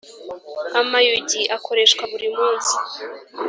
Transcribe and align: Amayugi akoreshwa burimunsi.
Amayugi 0.79 1.41
akoreshwa 1.57 2.03
burimunsi. 2.11 2.73